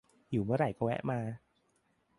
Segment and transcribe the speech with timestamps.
[0.29, 1.19] หิวเมื่อไหร่ก็แวะมา